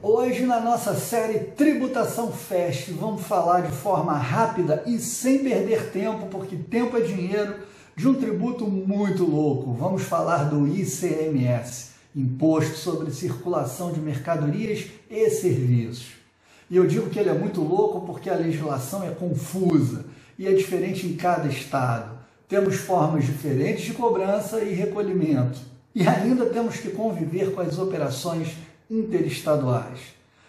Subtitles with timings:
[0.00, 6.26] Hoje, na nossa série Tributação Fest, vamos falar de forma rápida e sem perder tempo,
[6.26, 7.56] porque tempo é dinheiro,
[7.96, 9.72] de um tributo muito louco.
[9.72, 16.12] Vamos falar do ICMS, Imposto sobre Circulação de Mercadorias e Serviços.
[16.70, 20.06] E eu digo que ele é muito louco porque a legislação é confusa
[20.38, 22.18] e é diferente em cada estado.
[22.48, 25.58] Temos formas diferentes de cobrança e recolhimento.
[25.94, 28.48] E ainda temos que conviver com as operações
[28.92, 30.00] interestaduais.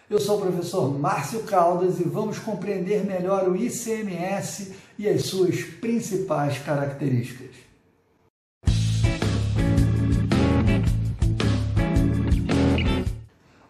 [0.08, 5.62] Eu sou o professor Márcio Caldas e vamos compreender melhor o ICMS e as suas
[5.62, 7.56] principais características.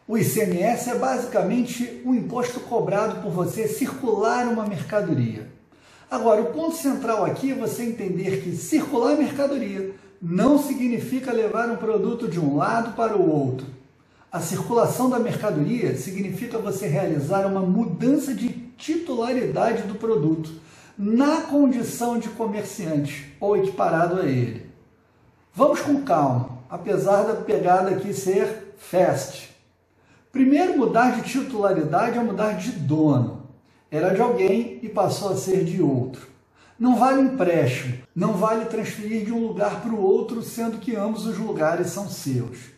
[0.09, 5.48] O ICMS é basicamente um imposto cobrado por você circular uma mercadoria.
[6.11, 11.77] Agora, o ponto central aqui é você entender que circular mercadoria não significa levar um
[11.77, 13.84] produto de um lado para o outro.
[14.34, 20.50] A circulação da mercadoria significa você realizar uma mudança de titularidade do produto
[20.98, 24.67] na condição de comerciante ou equiparado a ele.
[25.55, 29.55] Vamos com calma, apesar da pegada aqui ser fast.
[30.33, 33.50] Primeiro, mudar de titularidade é mudar de dono.
[33.89, 36.27] Era de alguém e passou a ser de outro.
[36.77, 41.25] Não vale empréstimo, não vale transferir de um lugar para o outro, sendo que ambos
[41.25, 42.73] os lugares são seus.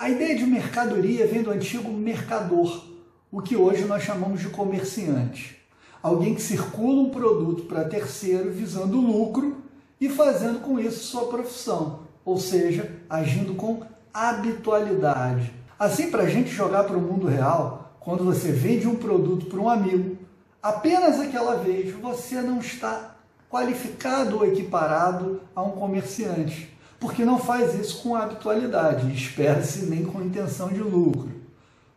[0.00, 2.86] A ideia de mercadoria vem do antigo mercador,
[3.30, 5.60] o que hoje nós chamamos de comerciante.
[6.02, 9.58] Alguém que circula um produto para terceiro visando lucro
[10.00, 15.52] e fazendo com isso sua profissão, ou seja, agindo com habitualidade.
[15.78, 19.60] Assim, para a gente jogar para o mundo real, quando você vende um produto para
[19.60, 20.16] um amigo,
[20.62, 23.16] apenas aquela vez você não está
[23.50, 30.20] qualificado ou equiparado a um comerciante porque não faz isso com habitualidade, espera-se nem com
[30.20, 31.30] intenção de lucro.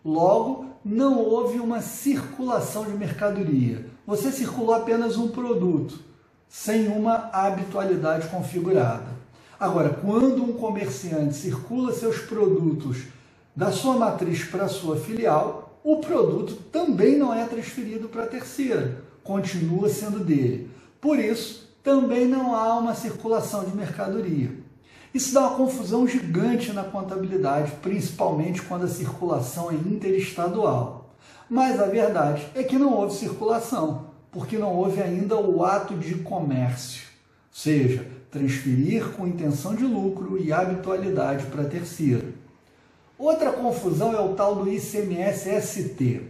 [0.03, 3.85] Logo, não houve uma circulação de mercadoria.
[4.07, 5.99] Você circulou apenas um produto,
[6.47, 9.07] sem uma habitualidade configurada.
[9.59, 13.03] Agora, quando um comerciante circula seus produtos
[13.55, 18.27] da sua matriz para a sua filial, o produto também não é transferido para a
[18.27, 20.69] terceira, continua sendo dele.
[21.01, 24.63] Por isso, também não há uma circulação de mercadoria.
[25.13, 31.13] Isso dá uma confusão gigante na contabilidade, principalmente quando a circulação é interestadual.
[31.47, 36.15] Mas a verdade é que não houve circulação, porque não houve ainda o ato de
[36.15, 42.33] comércio, ou seja, transferir com intenção de lucro e habitualidade para terceiro.
[43.15, 46.21] Outra confusão é o tal do ICMS-ST.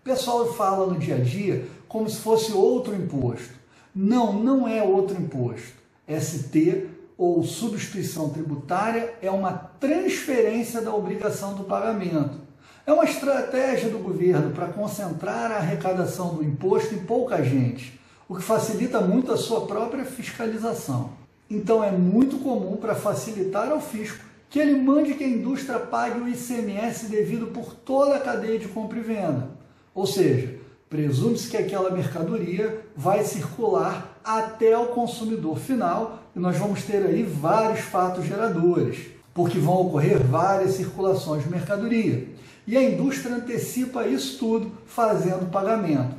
[0.00, 3.54] O pessoal fala no dia a dia como se fosse outro imposto.
[3.92, 5.82] Não, não é outro imposto.
[6.08, 6.86] ST
[7.16, 12.38] ou substituição tributária é uma transferência da obrigação do pagamento.
[12.86, 17.98] É uma estratégia do governo para concentrar a arrecadação do imposto em pouca gente,
[18.28, 21.12] o que facilita muito a sua própria fiscalização.
[21.48, 26.20] Então é muito comum para facilitar ao fisco que ele mande que a indústria pague
[26.20, 29.50] o ICMS devido por toda a cadeia de compra e venda.
[29.94, 30.58] Ou seja,
[30.94, 37.24] presume-se que aquela mercadoria vai circular até o consumidor final e nós vamos ter aí
[37.24, 42.28] vários fatos geradores, porque vão ocorrer várias circulações de mercadoria.
[42.64, 46.14] E a indústria antecipa isso tudo fazendo pagamento.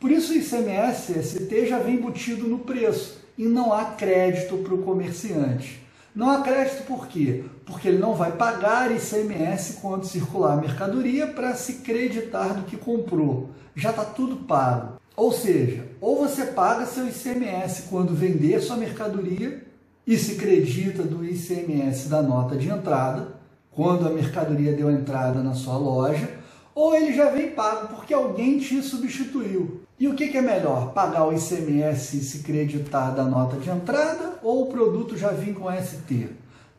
[0.00, 4.74] Por isso o ICMS ST já vem embutido no preço e não há crédito para
[4.74, 5.79] o comerciante.
[6.14, 6.42] Não há
[6.86, 7.44] por quê?
[7.64, 12.76] Porque ele não vai pagar ICMS quando circular a mercadoria para se creditar do que
[12.76, 13.50] comprou.
[13.76, 15.00] Já está tudo pago.
[15.16, 19.64] Ou seja, ou você paga seu ICMS quando vender sua mercadoria
[20.04, 23.34] e se acredita do ICMS da nota de entrada,
[23.70, 26.28] quando a mercadoria deu entrada na sua loja,
[26.74, 29.82] ou ele já vem pago porque alguém te substituiu.
[29.98, 30.92] E o que, é melhor?
[30.92, 35.54] Pagar o ICMS e se creditar da nota de entrada ou o produto já vem
[35.54, 36.28] com ST?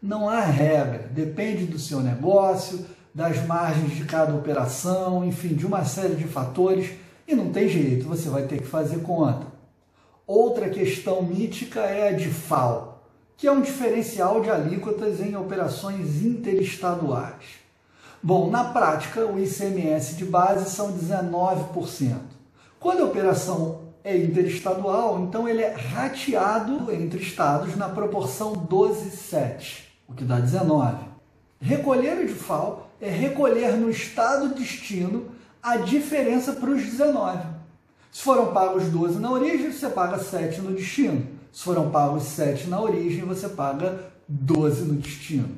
[0.02, 5.86] Não há regra, depende do seu negócio, das margens de cada operação, enfim, de uma
[5.86, 6.92] série de fatores
[7.28, 9.48] e não tem jeito, você vai ter que fazer conta.
[10.26, 13.02] Outra questão mítica é a de FAO,
[13.38, 17.62] que é um diferencial de alíquotas em operações interestaduais.
[18.24, 22.18] Bom, na prática, o ICMS de base são 19%.
[22.80, 30.14] Quando a operação é interestadual, então ele é rateado entre estados na proporção 12,7, o
[30.14, 31.06] que dá 19.
[31.60, 35.26] Recolher o de FAO é recolher no estado destino
[35.62, 37.40] a diferença para os 19.
[38.12, 41.28] Se foram pagos 12 na origem, você paga 7 no destino.
[41.52, 45.50] Se foram pagos 7 na origem, você paga 12 no destino.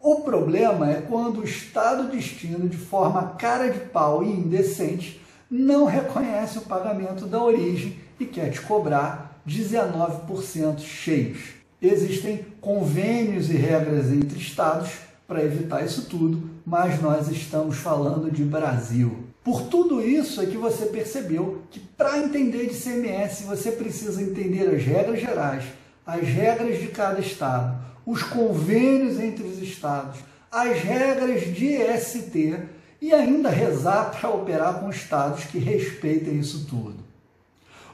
[0.00, 5.20] O problema é quando o Estado destino, de forma cara de pau e indecente,
[5.50, 11.38] não reconhece o pagamento da origem e quer te cobrar 19% cheios.
[11.80, 14.90] Existem convênios e regras entre estados
[15.26, 19.24] para evitar isso tudo, mas nós estamos falando de Brasil.
[19.44, 24.74] Por tudo isso é que você percebeu que para entender de CMS você precisa entender
[24.74, 25.64] as regras gerais,
[26.04, 30.18] as regras de cada estado, os convênios entre os estados,
[30.50, 32.58] as regras de ST
[33.00, 36.96] e ainda rezar para operar com estados que respeitem isso tudo.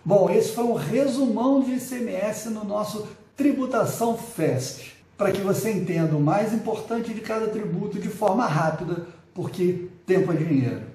[0.04, 3.06] Bom, esse foi um resumão de ICMS no nosso
[3.36, 9.06] Tributação Fest, para que você entenda o mais importante de cada tributo de forma rápida,
[9.32, 10.93] porque tempo é dinheiro.